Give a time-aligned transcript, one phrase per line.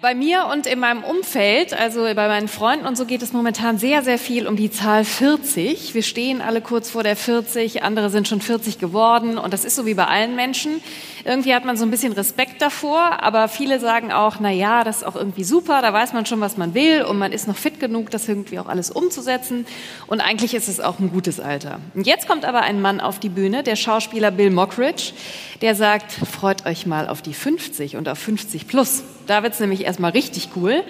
[0.00, 3.78] Bei mir und in meinem Umfeld, also bei meinen Freunden und so geht es momentan
[3.78, 5.92] sehr, sehr viel um die Zahl 40.
[5.92, 9.74] Wir stehen alle kurz vor der 40, andere sind schon 40 geworden und das ist
[9.74, 10.80] so wie bei allen Menschen.
[11.28, 14.98] Irgendwie hat man so ein bisschen Respekt davor, aber viele sagen auch, na ja, das
[14.98, 17.56] ist auch irgendwie super, da weiß man schon, was man will und man ist noch
[17.56, 19.66] fit genug, das irgendwie auch alles umzusetzen
[20.06, 21.80] und eigentlich ist es auch ein gutes Alter.
[21.94, 25.12] Und jetzt kommt aber ein Mann auf die Bühne, der Schauspieler Bill Mockridge,
[25.60, 29.02] der sagt, freut euch mal auf die 50 und auf 50 plus.
[29.26, 30.82] Da wird es nämlich erstmal richtig cool.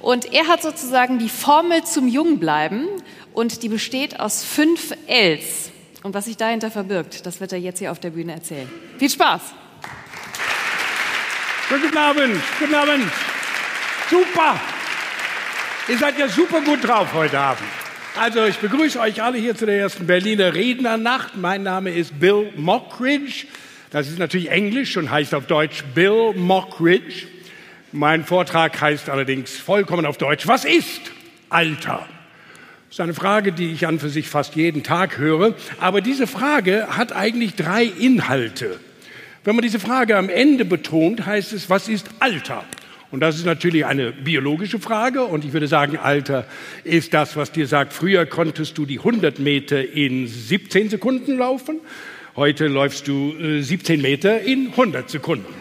[0.00, 2.88] Und er hat sozusagen die Formel zum Jungbleiben
[3.34, 5.70] und die besteht aus fünf Ls.
[6.02, 8.70] Und was sich dahinter verbirgt, das wird er jetzt hier auf der Bühne erzählen.
[8.96, 9.42] Viel Spaß!
[11.72, 13.04] Guten Abend, guten Abend.
[14.10, 14.60] Super.
[15.88, 17.66] Ihr seid ja super gut drauf heute Abend.
[18.20, 21.34] Also ich begrüße euch alle hier zu der ersten Berliner Rednernacht.
[21.34, 23.46] Mein Name ist Bill Mockridge.
[23.88, 27.26] Das ist natürlich Englisch und heißt auf Deutsch Bill Mockridge.
[27.90, 31.00] Mein Vortrag heißt allerdings vollkommen auf Deutsch, was ist
[31.48, 32.06] Alter?
[32.88, 35.54] Das ist eine Frage, die ich an für sich fast jeden Tag höre.
[35.80, 38.78] Aber diese Frage hat eigentlich drei Inhalte.
[39.44, 42.64] Wenn man diese Frage am Ende betont, heißt es, was ist Alter?
[43.10, 45.24] Und das ist natürlich eine biologische Frage.
[45.24, 46.46] Und ich würde sagen, Alter
[46.84, 51.80] ist das, was dir sagt, früher konntest du die 100 Meter in 17 Sekunden laufen.
[52.36, 55.52] Heute läufst du 17 äh, Meter in 100 Sekunden.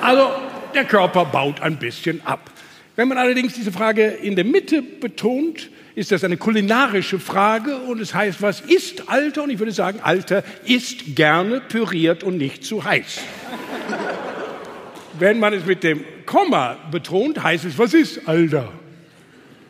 [0.00, 0.30] Also
[0.74, 2.50] der Körper baut ein bisschen ab.
[2.96, 8.00] Wenn man allerdings diese Frage in der Mitte betont, ist das eine kulinarische Frage und
[8.00, 9.42] es heißt, was ist Alter?
[9.42, 13.20] Und ich würde sagen, Alter ist gerne püriert und nicht zu heiß.
[15.18, 18.72] Wenn man es mit dem Komma betont, heißt es, was ist Alter?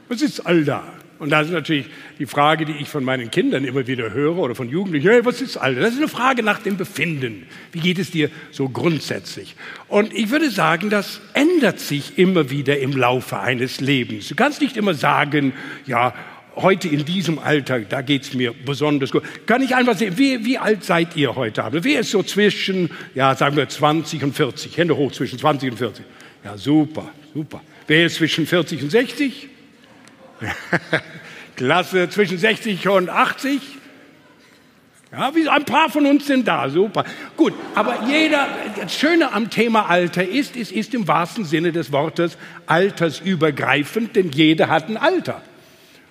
[0.08, 0.84] Was ist Alter?
[1.20, 1.84] Und das ist natürlich
[2.18, 5.10] die Frage, die ich von meinen Kindern immer wieder höre oder von Jugendlichen.
[5.10, 5.82] Hey, was ist Alter?
[5.82, 7.46] Das ist eine Frage nach dem Befinden.
[7.72, 9.54] Wie geht es dir so grundsätzlich?
[9.86, 14.28] Und ich würde sagen, das ändert sich immer wieder im Laufe eines Lebens.
[14.28, 15.52] Du kannst nicht immer sagen,
[15.84, 16.14] ja,
[16.56, 19.22] heute in diesem Alter, da geht es mir besonders gut.
[19.44, 21.84] Kann ich einfach sehen, wie, wie alt seid ihr heute Abend?
[21.84, 24.74] Wer ist so zwischen, ja, sagen wir 20 und 40?
[24.74, 26.04] Hände hoch zwischen 20 und 40.
[26.44, 27.60] Ja, super, super.
[27.86, 29.50] Wer ist zwischen 40 und 60?
[31.56, 33.60] Klasse zwischen 60 und 80.
[35.12, 37.04] Ja, wie ein paar von uns sind da, super.
[37.36, 38.46] Gut, aber jeder,
[38.80, 44.30] das Schöne am Thema Alter ist, es ist im wahrsten Sinne des Wortes altersübergreifend, denn
[44.30, 45.42] jeder hat ein Alter.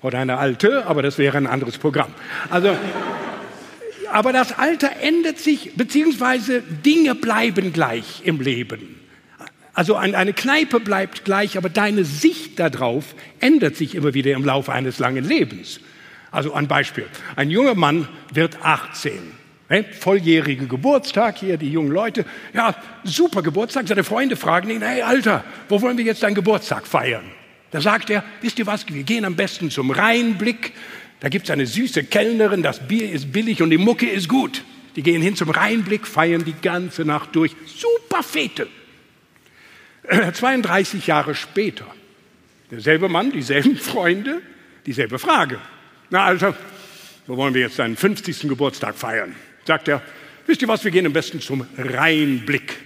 [0.01, 2.13] Oder eine alte, aber das wäre ein anderes Programm.
[2.49, 2.75] Also,
[4.11, 8.98] aber das Alter ändert sich, beziehungsweise Dinge bleiben gleich im Leben.
[9.79, 14.73] Also eine Kneipe bleibt gleich, aber deine Sicht darauf ändert sich immer wieder im Laufe
[14.73, 15.79] eines langen Lebens.
[16.31, 17.05] Also ein Beispiel.
[17.37, 19.13] Ein junger Mann wird 18.
[19.69, 19.85] Ne?
[19.97, 22.25] Volljährigen Geburtstag hier, die jungen Leute.
[22.53, 22.75] Ja,
[23.05, 23.87] super Geburtstag.
[23.87, 27.23] Seine Freunde fragen ihn, hey Alter, wo wollen wir jetzt deinen Geburtstag feiern?
[27.71, 30.73] Da sagt er, wisst ihr was, wir gehen am besten zum Rheinblick.
[31.21, 34.61] Da gibt es eine süße Kellnerin, das Bier ist billig und die Mucke ist gut.
[34.97, 37.55] Die gehen hin zum Rheinblick, feiern die ganze Nacht durch.
[37.65, 38.67] Super Fete.
[40.33, 41.85] 32 Jahre später,
[42.71, 44.41] derselbe Mann, dieselben Freunde,
[44.85, 45.59] dieselbe Frage.
[46.09, 46.55] Na also,
[47.27, 48.41] wo wollen wir jetzt deinen 50.
[48.41, 49.35] Geburtstag feiern?
[49.65, 50.01] Sagt er,
[50.47, 52.77] wisst ihr was, wir gehen am besten zum Rheinblick.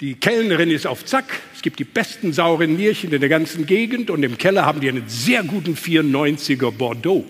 [0.00, 4.10] Die Kellnerin ist auf Zack, es gibt die besten sauren Nierchen in der ganzen Gegend
[4.10, 7.24] und im Keller haben die einen sehr guten 94er Bordeaux.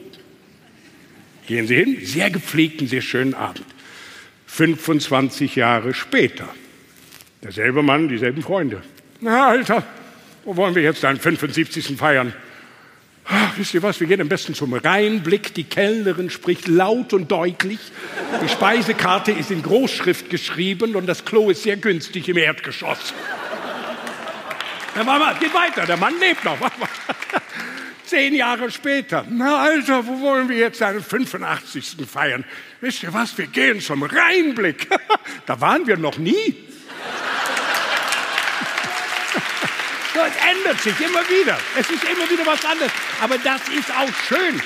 [1.49, 3.65] Gehen Sie hin, sehr gepflegten, sehr schönen Abend.
[4.47, 6.49] 25 Jahre später,
[7.43, 8.83] derselbe Mann, dieselben Freunde.
[9.23, 9.83] Na, Alter,
[10.45, 11.97] wo wollen wir jetzt deinen 75.
[11.99, 12.33] feiern?
[13.27, 15.55] Ach, wisst ihr was, wir gehen am besten zum Rheinblick.
[15.55, 17.79] Die Kellnerin spricht laut und deutlich.
[18.43, 23.13] Die Speisekarte ist in Großschrift geschrieben und das Klo ist sehr günstig im Erdgeschoss.
[24.97, 26.59] Ja, Mama, geht weiter, der Mann lebt noch.
[28.07, 29.25] Zehn Jahre später.
[29.29, 31.97] Na, Alter, wo wollen wir jetzt deinen 85.
[32.11, 32.45] feiern?
[32.81, 34.89] Wisst ihr was, wir gehen zum Rheinblick.
[35.47, 36.55] Da waren wir noch nie.
[40.13, 41.57] So, es ändert sich immer wieder.
[41.79, 42.91] Es ist immer wieder was anderes.
[43.23, 44.61] Aber das ist auch schön,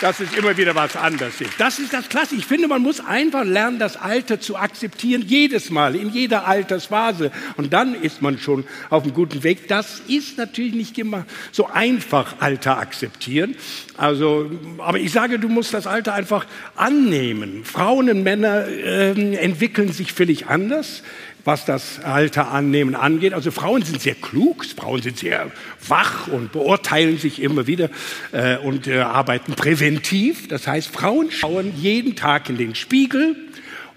[0.00, 1.52] dass es immer wieder was anderes ist.
[1.58, 2.34] Das ist das Klasse.
[2.34, 7.30] Ich finde, man muss einfach lernen, das Alter zu akzeptieren, jedes Mal, in jeder Altersphase.
[7.56, 9.68] Und dann ist man schon auf einem guten Weg.
[9.68, 13.56] Das ist natürlich nicht immer so einfach, Alter akzeptieren.
[13.96, 17.64] Also, aber ich sage, du musst das Alter einfach annehmen.
[17.64, 21.02] Frauen und Männer äh, entwickeln sich völlig anders
[21.44, 23.34] was das Alter annehmen angeht.
[23.34, 25.50] Also Frauen sind sehr klug, Frauen sind sehr
[25.86, 27.90] wach und beurteilen sich immer wieder
[28.32, 30.48] äh, und äh, arbeiten präventiv.
[30.48, 33.36] Das heißt, Frauen schauen jeden Tag in den Spiegel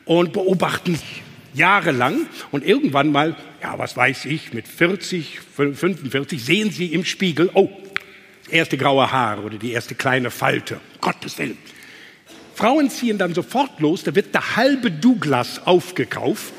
[0.06, 1.22] und beobachten sich.
[1.54, 2.25] jahrelang.
[2.51, 7.69] Und irgendwann mal, ja, was weiß ich, mit 40, 45 sehen Sie im Spiegel, oh,
[8.50, 10.80] erste graue Haar oder die erste kleine Falte.
[11.00, 11.57] Gottes Willen.
[12.56, 16.54] Frauen ziehen dann sofort los, da wird der halbe Douglas aufgekauft.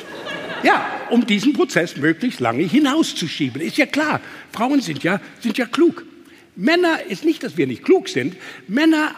[0.64, 3.60] Ja, um diesen Prozess möglichst lange hinauszuschieben.
[3.60, 4.20] Ist ja klar,
[4.50, 6.04] Frauen sind ja, sind ja klug.
[6.56, 8.36] Männer ist nicht, dass wir nicht klug sind.
[8.66, 9.14] Männer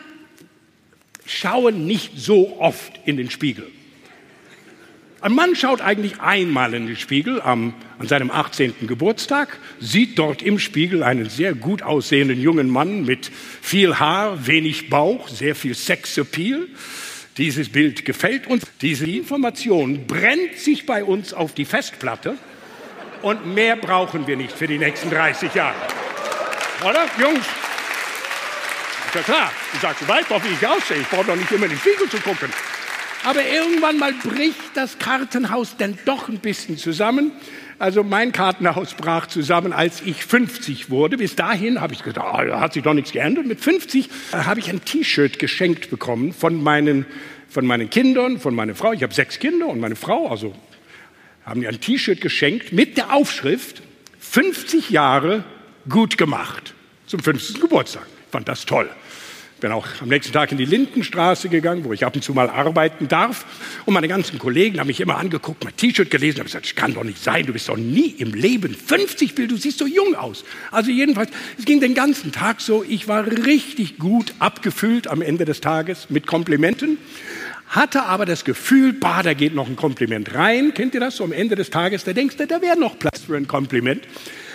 [1.25, 3.71] schauen nicht so oft in den Spiegel.
[5.21, 8.87] Ein Mann schaut eigentlich einmal in den Spiegel am, an seinem 18.
[8.87, 13.31] Geburtstag, sieht dort im Spiegel einen sehr gut aussehenden jungen Mann mit
[13.63, 16.69] viel Haar, wenig Bauch, sehr viel Sexappeal.
[17.38, 18.65] Dieses Bild gefällt uns.
[18.81, 22.38] Diese Information brennt sich bei uns auf die Festplatte
[23.23, 25.77] und mehr brauchen wir nicht für die nächsten 30 Jahre.
[26.83, 27.44] Oder, Jungs?
[29.06, 29.53] Ist ja klar.
[29.73, 30.99] Du sagst, weißt doch, wie ich aussehe.
[30.99, 32.49] Ich brauche doch nicht immer in den Spiegel zu gucken.
[33.25, 37.33] Aber irgendwann mal bricht das Kartenhaus dann doch ein bisschen zusammen.
[37.78, 41.19] Also mein Kartenhaus brach zusammen, als ich 50 wurde.
[41.19, 43.46] Bis dahin habe ich gedacht, oh, da hat sich doch nichts geändert.
[43.46, 47.05] Mit 50 äh, habe ich ein T-Shirt geschenkt bekommen von meinen,
[47.49, 48.93] von meinen Kindern, von meiner Frau.
[48.93, 50.55] Ich habe sechs Kinder und meine Frau, also
[51.44, 53.82] haben mir ein T-Shirt geschenkt mit der Aufschrift
[54.20, 55.44] 50 Jahre
[55.88, 56.75] gut gemacht
[57.06, 57.61] zum 50.
[57.61, 58.06] Geburtstag.
[58.26, 58.88] Ich fand das toll.
[59.61, 62.50] Bin auch am nächsten Tag in die Lindenstraße gegangen, wo ich ab und zu mal
[62.50, 63.47] arbeiten darf.
[63.87, 66.93] Und meine ganzen Kollegen haben mich immer angeguckt, mein T-Shirt gelesen, haben gesagt, das kann
[66.93, 70.14] doch nicht sein, du bist doch nie im Leben 50, Bill, du siehst so jung
[70.14, 70.44] aus.
[70.70, 75.47] Also jedenfalls, es ging den ganzen Tag so, ich war richtig gut abgefüllt am Ende
[75.47, 76.99] des Tages mit Komplimenten,
[77.69, 80.75] hatte aber das Gefühl, bah, da geht noch ein Kompliment rein.
[80.75, 81.17] Kennt ihr das?
[81.17, 84.05] So am Ende des Tages, da denkst du, da wäre noch Platz für ein Kompliment.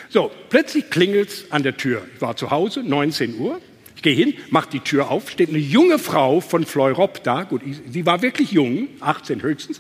[0.10, 2.06] So, plötzlich klingelt's an der Tür.
[2.16, 3.60] Ich war zu Hause, 19 Uhr.
[4.02, 7.62] Ich gehe hin, mache die Tür auf, steht eine junge Frau von Fleurop da, gut,
[7.88, 9.80] sie war wirklich jung, 18 höchstens,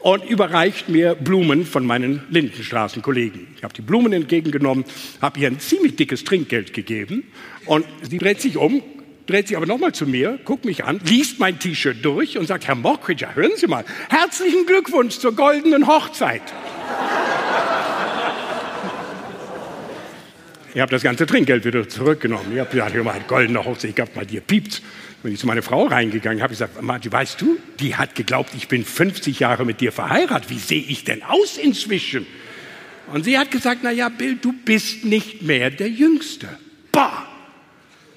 [0.00, 3.46] und überreicht mir Blumen von meinen Lindenstraßenkollegen.
[3.56, 4.84] Ich habe die Blumen entgegengenommen,
[5.22, 7.22] habe ihr ein ziemlich dickes Trinkgeld gegeben
[7.66, 8.82] und sie dreht sich um,
[9.28, 12.66] dreht sich aber nochmal zu mir, guckt mich an, liest mein T-Shirt durch und sagt,
[12.66, 16.42] Herr Mockridge, hören Sie mal, herzlichen Glückwunsch zur goldenen Hochzeit.
[20.74, 22.52] Ich habe das ganze Trinkgeld wieder zurückgenommen.
[22.52, 24.82] Ich habe gesagt, hör mal, goldene Hochzeit, ich hab mal dir piept.
[25.22, 28.50] Wenn ich zu meiner Frau reingegangen habe, ich gesagt, Martin, weißt du, die hat geglaubt,
[28.56, 30.50] ich bin 50 Jahre mit dir verheiratet.
[30.50, 32.26] Wie sehe ich denn aus inzwischen?
[33.12, 36.48] Und sie hat gesagt, na ja, Bill, du bist nicht mehr der Jüngste.
[36.90, 37.24] Bah!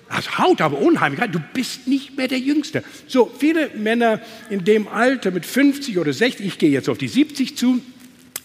[0.09, 1.31] Das haut aber unheimlich rein.
[1.31, 2.83] Du bist nicht mehr der Jüngste.
[3.05, 4.19] So, viele Männer
[4.49, 7.81] in dem Alter mit 50 oder 60, ich gehe jetzt auf die 70 zu,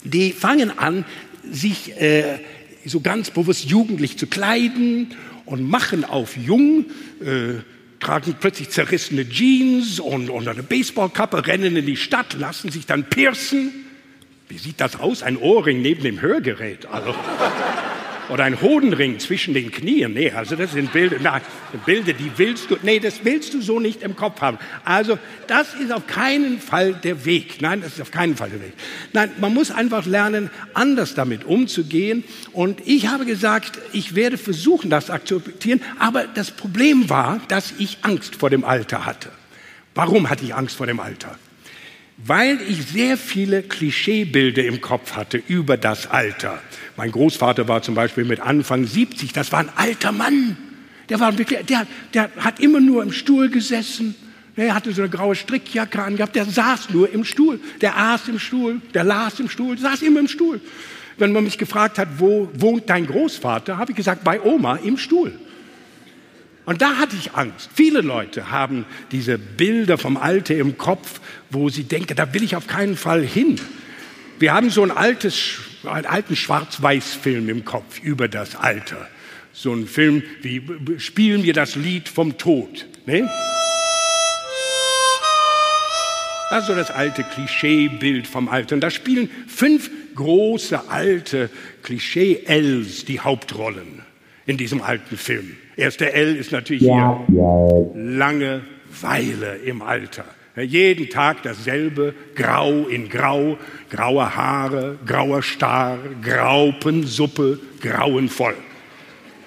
[0.05, 1.07] die fangen an,
[1.51, 2.41] sich äh,
[2.85, 5.15] so ganz bewusst jugendlich zu kleiden
[5.45, 6.87] und machen auf jung,
[7.21, 7.61] äh,
[8.01, 13.05] tragen plötzlich zerrissene Jeans und, und eine Baseballkappe, rennen in die Stadt, lassen sich dann
[13.05, 13.73] piercen.
[14.49, 15.23] Wie sieht das aus?
[15.23, 16.87] Ein Ohrring neben dem Hörgerät.
[16.87, 17.15] Also.
[18.33, 20.15] Oder ein Hodenring zwischen den Knien.
[20.15, 21.43] Nee, also das sind Bilder, na,
[21.85, 24.57] Bilder, die willst du, nee, das willst du so nicht im Kopf haben.
[24.87, 25.19] Also
[25.49, 27.61] das ist auf keinen Fall der Weg.
[27.61, 28.73] Nein, das ist auf keinen Fall der Weg.
[29.13, 32.25] Nein, man muss einfach lernen, anders damit umzugehen.
[32.55, 35.83] Und ich habe gesagt, ich werde versuchen, das zu akzeptieren.
[35.99, 39.29] Aber das Problem war, dass ich Angst vor dem Alter hatte.
[39.95, 41.39] Warum hatte ich Angst vor dem Alter?
[42.25, 46.61] Weil ich sehr viele Klischeebilder im Kopf hatte über das Alter.
[46.97, 50.57] Mein Großvater war zum Beispiel mit Anfang 70, das war ein alter Mann.
[51.09, 54.15] Der, war wirklich, der, der hat immer nur im Stuhl gesessen.
[54.55, 56.37] Er hatte so eine graue Strickjacke angehabt.
[56.37, 57.59] Der saß nur im Stuhl.
[57.81, 58.81] Der aß im Stuhl.
[58.95, 59.79] Der las im Stuhl.
[59.79, 60.61] Saß immer im Stuhl.
[61.19, 64.97] Wenn man mich gefragt hat, wo wohnt dein Großvater, habe ich gesagt, bei Oma im
[64.97, 65.39] Stuhl.
[66.65, 67.71] Und da hatte ich Angst.
[67.75, 72.55] Viele Leute haben diese Bilder vom Alter im Kopf, wo sie denken, da will ich
[72.55, 73.61] auf keinen Fall hin.
[74.39, 79.09] Wir haben so ein altes, einen alten Schwarz-Weiß-Film im Kopf über das Alter.
[79.53, 80.63] So ein Film wie
[80.99, 82.87] Spielen wir das Lied vom Tod.
[83.07, 83.29] Ne?
[86.51, 88.77] Das ist so das alte Klischeebild vom Alter.
[88.77, 91.51] Und da spielen fünf große alte
[91.83, 94.12] Klischee-Els die Hauptrollen
[94.47, 95.57] in diesem alten Film.
[95.77, 97.21] Erster L ist natürlich hier
[97.95, 100.25] Langeweile im Alter.
[100.57, 103.57] Jeden Tag dasselbe, grau in grau,
[103.89, 108.55] graue Haare, grauer Star, Graupensuppe, grauenvoll.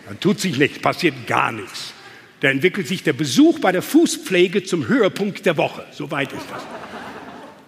[0.08, 1.94] Da tut sich nichts, passiert gar nichts.
[2.40, 5.86] Da entwickelt sich der Besuch bei der Fußpflege zum Höhepunkt der Woche.
[5.92, 6.66] So weit ist das.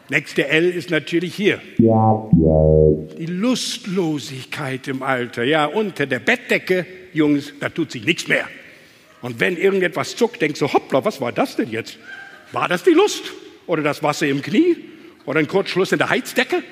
[0.09, 1.61] Nächste L ist natürlich hier.
[1.77, 5.43] Die Lustlosigkeit im Alter.
[5.43, 6.85] Ja, unter der Bettdecke,
[7.17, 8.47] Jungs, da tut sich nichts mehr.
[9.21, 11.97] Und wenn irgendetwas zuckt, denkst du, hoppla, was war das denn jetzt?
[12.51, 13.31] War das die Lust?
[13.65, 14.77] Oder das Wasser im Knie?
[15.25, 16.63] Oder ein Kurzschluss in der Heizdecke?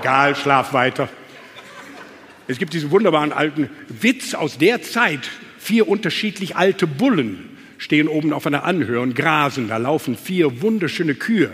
[0.00, 1.08] Egal, schlaf weiter.
[2.46, 5.28] Es gibt diesen wunderbaren alten Witz aus der Zeit.
[5.58, 9.68] Vier unterschiedlich alte Bullen stehen oben auf einer Anhöhe und grasen.
[9.68, 11.50] Da laufen vier wunderschöne Kühe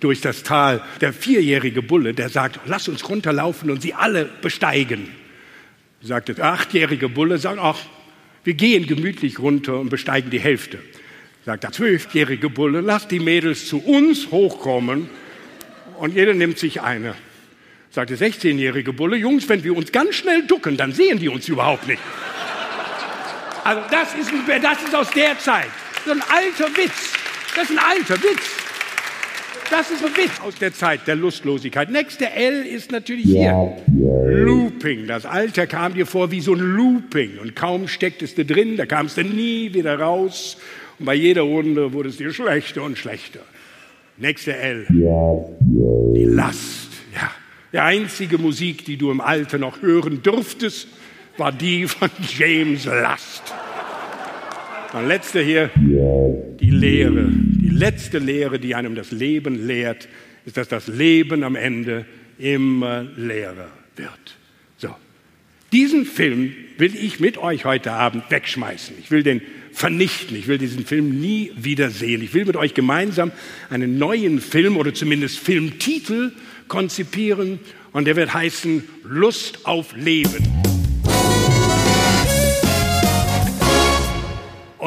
[0.00, 0.82] durch das Tal.
[1.00, 5.08] Der vierjährige Bulle, der sagt, lass uns runterlaufen und sie alle besteigen.
[6.02, 7.78] Sagt der achtjährige Bulle, sagt, ach,
[8.44, 10.78] wir gehen gemütlich runter und besteigen die Hälfte.
[11.44, 15.10] Sagt der zwölfjährige Bulle, lass die Mädels zu uns hochkommen
[15.98, 17.14] und jeder nimmt sich eine.
[17.90, 21.48] Sagt der 16-jährige Bulle, Jungs, wenn wir uns ganz schnell ducken, dann sehen die uns
[21.48, 22.00] überhaupt nicht.
[23.64, 25.68] Also das ist, das ist aus der Zeit.
[26.06, 27.12] So ein alter Witz.
[27.54, 28.59] Das ist ein alter Witz.
[29.70, 31.90] Das ist ein Witz aus der Zeit der Lustlosigkeit.
[31.90, 33.76] Nächste L ist natürlich hier.
[34.26, 35.06] Looping.
[35.06, 37.38] Das Alter kam dir vor wie so ein Looping.
[37.38, 40.56] Und kaum stecktest du drin, da kamst du nie wieder raus.
[40.98, 43.40] Und bei jeder Runde wurde es dir schlechter und schlechter.
[44.16, 44.86] Nächste L.
[44.88, 46.88] Die Last.
[47.14, 47.30] Ja.
[47.72, 50.88] Die einzige Musik, die du im Alter noch hören durftest,
[51.36, 53.54] war die von James Last.
[54.92, 57.28] Und letzte hier, die Lehre.
[57.30, 60.08] Die letzte Lehre, die einem das Leben lehrt,
[60.44, 62.06] ist, dass das Leben am Ende
[62.38, 64.36] immer leerer wird.
[64.78, 64.88] So.
[65.72, 68.96] Diesen Film will ich mit euch heute Abend wegschmeißen.
[68.98, 69.42] Ich will den
[69.72, 70.36] vernichten.
[70.36, 72.22] Ich will diesen Film nie wiedersehen.
[72.22, 73.30] Ich will mit euch gemeinsam
[73.68, 76.32] einen neuen Film oder zumindest Filmtitel
[76.66, 77.60] konzipieren
[77.92, 80.59] und der wird heißen Lust auf Leben.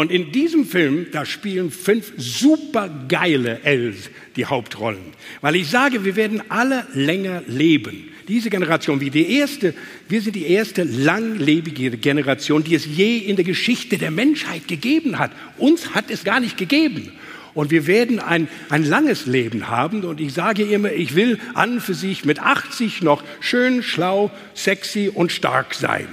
[0.03, 5.13] Und in diesem Film, da spielen fünf supergeile Els die Hauptrollen.
[5.39, 8.10] Weil ich sage, wir werden alle länger leben.
[8.27, 9.74] Diese Generation, wie die erste,
[10.10, 15.19] wir sind die erste langlebige Generation, die es je in der Geschichte der Menschheit gegeben
[15.19, 15.31] hat.
[15.57, 17.13] Uns hat es gar nicht gegeben.
[17.53, 20.03] Und wir werden ein, ein langes Leben haben.
[20.03, 25.10] Und ich sage immer, ich will an für sich mit 80 noch schön, schlau, sexy
[25.13, 26.10] und stark sein.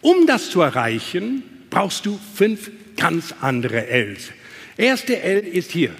[0.00, 4.30] Um das zu erreichen, brauchst du fünf ganz andere Ls.
[4.76, 5.90] Erste L ist hier.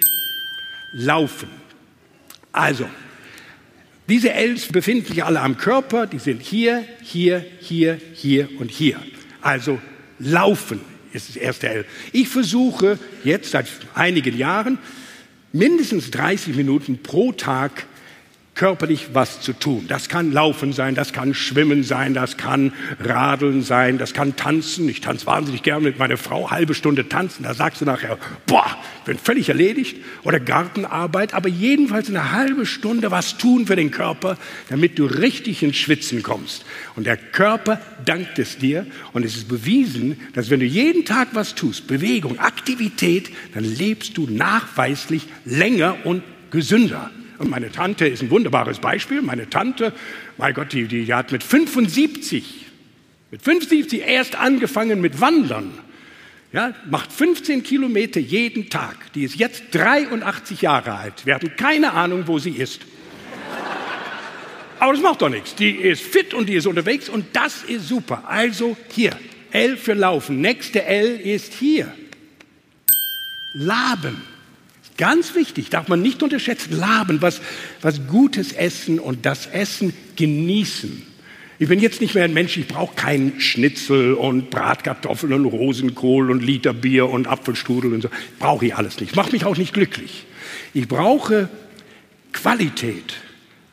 [0.93, 1.49] Laufen.
[2.51, 2.87] Also,
[4.07, 8.99] diese Ls befinden sich alle am Körper, die sind hier, hier, hier, hier und hier.
[9.41, 9.79] Also
[10.19, 10.79] laufen
[11.11, 11.85] ist das erste L.
[12.11, 14.77] Ich versuche jetzt seit einigen Jahren
[15.53, 17.85] mindestens 30 Minuten pro Tag
[18.55, 19.85] körperlich was zu tun.
[19.89, 24.87] Das kann Laufen sein, das kann Schwimmen sein, das kann Radeln sein, das kann Tanzen.
[24.87, 27.43] Ich tanze wahnsinnig gerne mit meiner Frau, halbe Stunde tanzen.
[27.43, 29.97] Da sagst du nachher, boah, bin völlig erledigt.
[30.23, 34.37] Oder Gartenarbeit, aber jedenfalls eine halbe Stunde was tun für den Körper,
[34.69, 36.65] damit du richtig ins Schwitzen kommst.
[36.95, 38.87] Und der Körper dankt es dir.
[39.11, 44.17] Und es ist bewiesen, dass wenn du jeden Tag was tust, Bewegung, Aktivität, dann lebst
[44.17, 47.11] du nachweislich länger und gesünder.
[47.37, 49.21] Und meine Tante ist ein wunderbares Beispiel.
[49.21, 49.93] Meine Tante,
[50.37, 52.65] mein Gott, die, die, hat mit 75,
[53.31, 55.71] mit 75 erst angefangen mit Wandern.
[56.53, 59.11] Ja, macht 15 Kilometer jeden Tag.
[59.13, 61.25] Die ist jetzt 83 Jahre alt.
[61.25, 62.81] Wir hatten keine Ahnung, wo sie ist.
[64.79, 65.55] Aber das macht doch nichts.
[65.55, 68.23] Die ist fit und die ist unterwegs und das ist super.
[68.27, 69.17] Also hier,
[69.51, 70.41] L für Laufen.
[70.41, 71.93] Nächste L ist hier.
[73.55, 74.34] Laben.
[74.97, 77.41] Ganz wichtig, darf man nicht unterschätzen, laben, was,
[77.81, 81.05] was Gutes essen und das Essen genießen.
[81.57, 86.31] Ich bin jetzt nicht mehr ein Mensch, ich brauche keinen Schnitzel und Bratkartoffeln und Rosenkohl
[86.31, 88.09] und Liter Bier und Apfelstrudel und so.
[88.39, 89.15] Brauche ich alles nicht.
[89.15, 90.25] Macht mich auch nicht glücklich.
[90.73, 91.49] Ich brauche
[92.33, 93.15] Qualität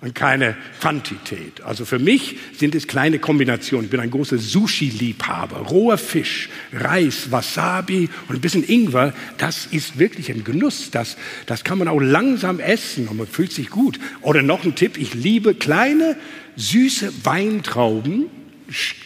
[0.02, 1.62] und keine Quantität.
[1.62, 3.84] Also für mich sind es kleine Kombinationen.
[3.84, 5.58] Ich bin ein großer Sushi-Liebhaber.
[5.58, 10.90] Roher Fisch, Reis, Wasabi und ein bisschen Ingwer, das ist wirklich ein Genuss.
[10.90, 11.16] Das,
[11.46, 14.00] das kann man auch langsam essen und man fühlt sich gut.
[14.22, 16.16] Oder noch ein Tipp, ich liebe kleine,
[16.56, 18.26] süße Weintrauben,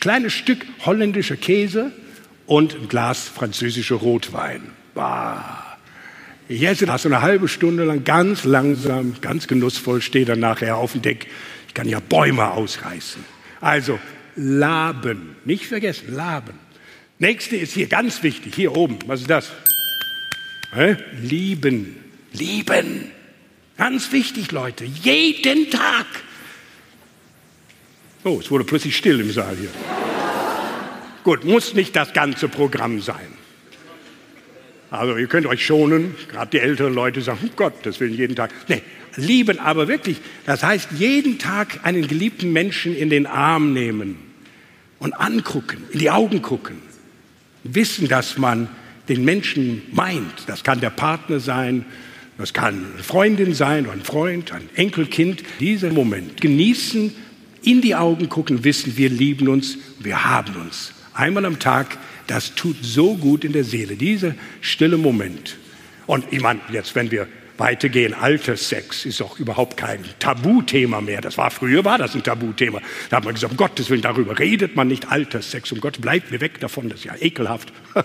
[0.01, 1.93] kleines Stück holländischer Käse
[2.47, 4.63] und ein Glas französischer Rotwein.
[4.95, 5.66] Bah.
[6.49, 10.93] Esse das so eine halbe Stunde lang ganz langsam, ganz genussvoll, stehe dann nachher auf
[10.93, 11.27] dem Deck.
[11.67, 13.25] Ich kann ja Bäume ausreißen.
[13.61, 13.99] Also
[14.37, 16.55] laben, nicht vergessen, laben.
[17.19, 18.99] Nächste ist hier ganz wichtig, hier oben.
[19.07, 19.51] Was ist das?
[20.73, 20.97] Hä?
[21.21, 21.97] Lieben,
[22.33, 23.11] lieben.
[23.77, 26.07] Ganz wichtig, Leute, jeden Tag.
[28.25, 29.71] Oh, es wurde plötzlich still im Saal hier.
[31.25, 33.46] Gut, muss nicht das ganze Programm sein.
[34.91, 38.51] Also ihr könnt euch schonen, gerade die älteren Leute sagen, um Gottes Willen, jeden Tag.
[38.69, 38.83] Nee,
[39.17, 40.19] lieben aber wirklich.
[40.45, 44.17] Das heißt, jeden Tag einen geliebten Menschen in den Arm nehmen
[44.99, 46.77] und angucken, in die Augen gucken.
[47.65, 48.69] Wissen, dass man
[49.09, 50.45] den Menschen meint.
[50.47, 51.85] Das kann der Partner sein,
[52.39, 55.43] Das kann eine Freundin sein ein Freund, ein Enkelkind.
[55.59, 57.13] Diesen Moment genießen,
[57.63, 60.93] in die Augen gucken, wissen, wir lieben uns, wir haben uns.
[61.15, 65.57] Einmal am Tag, das tut so gut in der Seele, dieser stille Moment.
[66.07, 67.27] Und ich meine, jetzt, wenn wir
[67.59, 71.21] weitergehen, Alterssex ist auch überhaupt kein Tabuthema mehr.
[71.21, 72.81] Das war früher, war das ein Tabuthema.
[73.09, 76.31] Da hat man gesagt, um Gottes Willen, darüber redet man nicht, Alterssex, um Gott, bleibt
[76.31, 77.73] mir weg davon, das ist ja ekelhaft.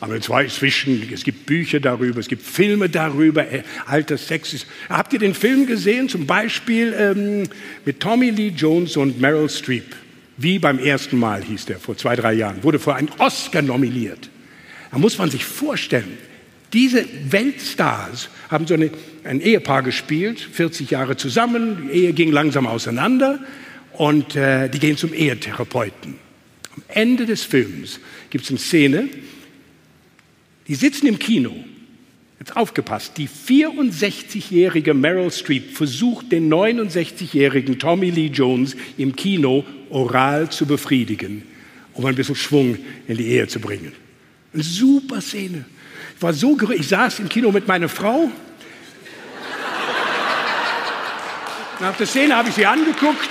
[0.00, 4.66] Aber inzwischen, es gibt Bücher darüber, es gibt Filme darüber, äh, Alterssex ist.
[4.88, 7.48] Habt ihr den Film gesehen, zum Beispiel ähm,
[7.84, 9.96] mit Tommy Lee Jones und Meryl Streep?
[10.36, 14.30] Wie beim ersten Mal hieß der, vor zwei, drei Jahren, wurde für einen Oscar nominiert.
[14.90, 16.18] Da muss man sich vorstellen,
[16.72, 18.90] diese Weltstars haben so eine,
[19.22, 23.38] ein Ehepaar gespielt, 40 Jahre zusammen, die Ehe ging langsam auseinander
[23.92, 26.16] und äh, die gehen zum Ehetherapeuten.
[26.74, 28.00] Am Ende des Films
[28.30, 29.08] gibt es eine Szene,
[30.66, 31.54] die sitzen im Kino.
[32.46, 40.50] Jetzt aufgepasst, die 64-jährige Meryl Streep versucht, den 69-jährigen Tommy Lee Jones im Kino oral
[40.50, 41.42] zu befriedigen,
[41.94, 42.76] um ein bisschen Schwung
[43.08, 43.92] in die Ehe zu bringen.
[44.52, 45.64] Eine super Szene.
[46.16, 48.30] Ich war so gerührt, ich saß im Kino mit meiner Frau.
[51.80, 53.30] Nach der Szene habe ich sie angeguckt.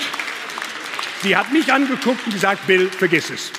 [1.21, 3.51] Sie hat mich angeguckt und gesagt, Bill, vergiss es.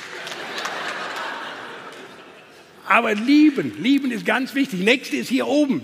[2.95, 4.85] Aber lieben, lieben ist ganz wichtig.
[4.85, 5.83] Nächste ist hier oben.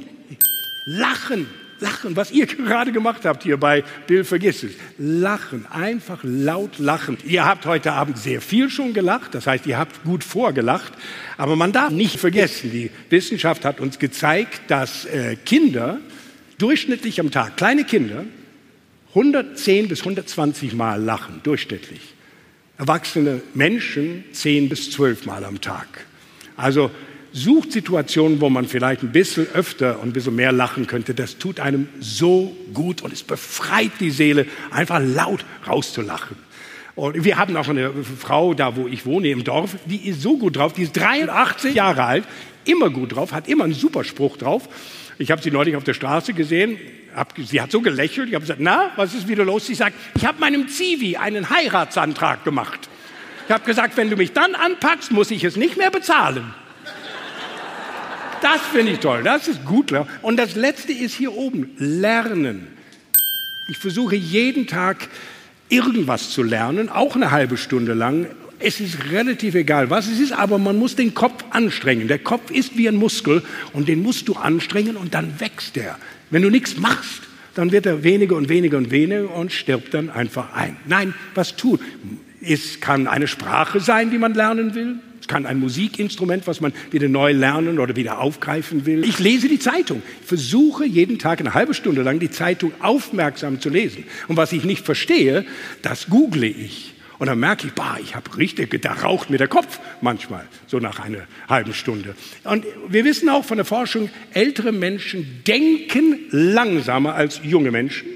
[0.86, 1.48] Lachen,
[1.80, 4.74] lachen, was ihr gerade gemacht habt hier bei Bill Vergiss es.
[4.96, 7.18] Lachen, einfach laut lachen.
[7.26, 10.92] Ihr habt heute Abend sehr viel schon gelacht, das heißt, ihr habt gut vorgelacht.
[11.36, 15.98] Aber man darf nicht vergessen, die Wissenschaft hat uns gezeigt, dass äh, Kinder
[16.58, 18.24] durchschnittlich am Tag, kleine Kinder,
[19.08, 22.14] 110 bis 120 Mal lachen, durchschnittlich.
[22.78, 26.06] Erwachsene Menschen 10 bis 12 Mal am Tag.
[26.60, 26.90] Also
[27.32, 31.14] sucht Situationen, wo man vielleicht ein bisschen öfter und ein bisschen mehr lachen könnte.
[31.14, 36.36] Das tut einem so gut und es befreit die Seele, einfach laut rauszulachen.
[36.96, 40.36] Und wir haben auch eine Frau da, wo ich wohne, im Dorf, die ist so
[40.36, 42.24] gut drauf, die ist 83 Jahre alt,
[42.64, 44.68] immer gut drauf, hat immer einen Superspruch drauf.
[45.18, 46.76] Ich habe sie neulich auf der Straße gesehen,
[47.14, 49.66] hab, sie hat so gelächelt, ich habe gesagt, na, was ist wieder los?
[49.66, 52.89] Sie sagt, ich habe meinem Zivi einen Heiratsantrag gemacht.
[53.50, 56.54] Ich habe gesagt, wenn du mich dann anpackst, muss ich es nicht mehr bezahlen.
[58.40, 59.92] Das finde ich toll, das ist gut.
[60.22, 62.68] Und das Letzte ist hier oben, lernen.
[63.68, 65.08] Ich versuche jeden Tag
[65.68, 68.28] irgendwas zu lernen, auch eine halbe Stunde lang.
[68.60, 72.06] Es ist relativ egal, was es ist, aber man muss den Kopf anstrengen.
[72.06, 75.98] Der Kopf ist wie ein Muskel und den musst du anstrengen und dann wächst er.
[76.30, 77.22] Wenn du nichts machst,
[77.56, 80.76] dann wird er weniger und weniger und weniger und stirbt dann einfach ein.
[80.86, 81.80] Nein, was tun?
[82.40, 84.96] Es kann eine Sprache sein, die man lernen will.
[85.20, 89.04] Es kann ein Musikinstrument, was man wieder neu lernen oder wieder aufgreifen will.
[89.04, 90.02] Ich lese die Zeitung.
[90.22, 94.04] Ich versuche jeden Tag eine halbe Stunde lang die Zeitung aufmerksam zu lesen.
[94.28, 95.44] Und was ich nicht verstehe,
[95.82, 96.94] das google ich.
[97.20, 100.78] Und dann merke ich, bah, ich habe richtig, da raucht mir der Kopf manchmal, so
[100.78, 102.14] nach einer halben Stunde.
[102.44, 108.08] Und wir wissen auch von der Forschung, ältere Menschen denken langsamer als junge Menschen.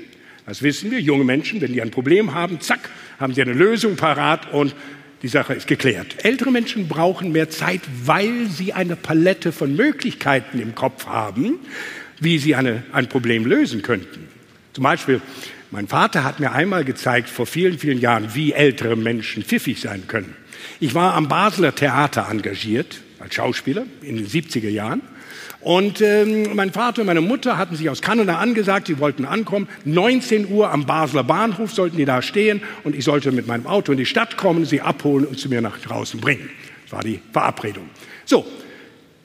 [0.47, 1.01] Das wissen wir.
[1.01, 4.75] Junge Menschen, wenn die ein Problem haben, zack, haben sie eine Lösung parat und
[5.23, 6.17] die Sache ist geklärt.
[6.23, 11.61] Ältere Menschen brauchen mehr Zeit, weil sie eine Palette von Möglichkeiten im Kopf haben,
[12.21, 14.29] wie sie eine, ein Problem lösen könnten.
[14.75, 15.23] Zum Beispiel,
[15.71, 20.07] mein Vater hat mir einmal gezeigt, vor vielen, vielen Jahren, wie ältere Menschen pfiffig sein
[20.07, 20.37] können.
[20.79, 25.01] Ich war am Basler Theater engagiert als Schauspieler in den 70er Jahren
[25.61, 29.67] und ähm, mein Vater und meine Mutter hatten sich aus Kanada angesagt, sie wollten ankommen.
[29.85, 33.93] 19 Uhr am Basler Bahnhof sollten die da stehen und ich sollte mit meinem Auto
[33.93, 36.51] in die Stadt kommen, sie abholen und zu mir nach draußen bringen.
[36.85, 37.89] Das war die Verabredung.
[38.27, 38.45] So,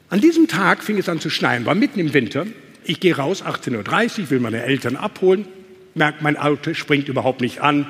[0.09, 2.47] an diesem Tag fing es an zu schneien, war mitten im Winter.
[2.85, 5.45] Ich gehe raus, 18.30 Uhr, will meine Eltern abholen,
[5.93, 7.85] merkt, mein Auto springt überhaupt nicht an,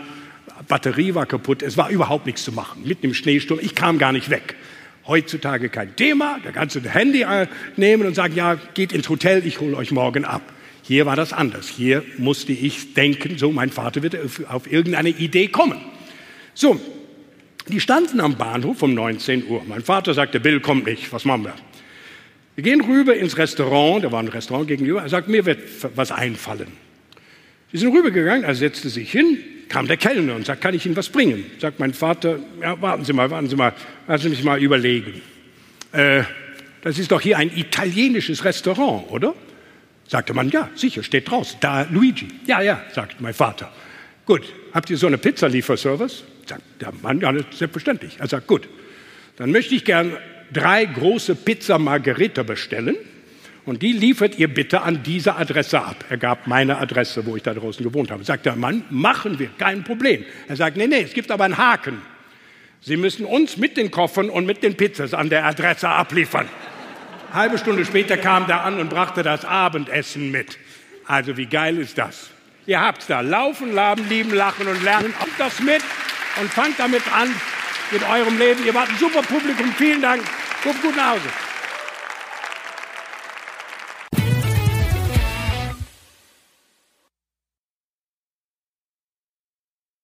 [0.68, 4.12] Batterie war kaputt, es war überhaupt nichts zu machen, mitten im Schneesturm, ich kam gar
[4.12, 4.56] nicht weg.
[5.08, 7.26] Heutzutage kein Thema, da kannst du ein Handy
[7.78, 10.42] nehmen und sagen, ja, geht ins Hotel, ich hole euch morgen ab.
[10.84, 11.68] Hier war das anders.
[11.68, 15.80] Hier musste ich denken, so, mein Vater wird auf irgendeine Idee kommen.
[16.54, 16.80] So,
[17.68, 19.64] die standen am Bahnhof um 19 Uhr.
[19.68, 21.54] Mein Vater sagte, Bill kommt nicht, was machen wir?
[22.56, 25.60] Wir gehen rüber ins Restaurant, da war ein Restaurant gegenüber, er sagt, mir wird
[25.96, 26.72] was einfallen.
[27.72, 29.38] Sie sind rübergegangen, er setzte sich hin,
[29.70, 31.46] kam der Kellner und sagt, kann ich Ihnen was bringen?
[31.60, 33.74] Sagt mein Vater, ja, warten Sie mal, warten Sie mal,
[34.08, 35.22] lassen Sie mich mal überlegen.
[35.92, 36.24] Äh,
[36.82, 39.36] das ist doch hier ein italienisches Restaurant, oder?
[40.08, 41.58] Sagte man, ja, sicher, steht draußen.
[41.60, 42.28] Da Luigi.
[42.48, 43.72] Ja, ja, sagt mein Vater.
[44.26, 44.42] Gut,
[44.74, 46.24] habt ihr so eine Pizzalieferservice?
[46.48, 48.18] Sagt der Mann, ja, selbstverständlich.
[48.20, 48.68] Er sagt, gut,
[49.38, 50.18] dann möchte ich gern
[50.52, 52.98] drei große Pizza Margherita bestellen
[53.70, 56.04] Und die liefert ihr bitte an diese Adresse ab.
[56.10, 58.24] Er gab meine Adresse, wo ich da draußen gewohnt habe.
[58.24, 60.26] Sagt der Mann, machen wir, kein Problem.
[60.48, 62.02] Er sagt, nee, nee, es gibt aber einen Haken.
[62.82, 66.50] Sie müssen uns mit den Koffern und mit den Pizzas an der Adresse abliefern.
[67.32, 70.58] Halbe Stunde später kam der an und brachte das Abendessen mit.
[71.06, 72.32] Also wie geil ist das?
[72.66, 73.22] Ihr habt's da.
[73.22, 75.14] Laufen, laben, lieben, lachen und lernen.
[75.20, 75.84] Kommt das mit
[76.42, 77.30] und fangt damit an
[77.92, 78.66] mit eurem Leben.
[78.66, 79.72] Ihr wart ein super Publikum.
[79.74, 80.24] Vielen Dank.
[80.64, 81.49] Kommt gut nach Hause.